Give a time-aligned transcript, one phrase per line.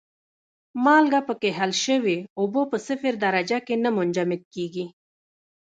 [0.83, 4.85] مالګه پکې حل شوې اوبه په صفر درجه کې نه منجمد کیږي.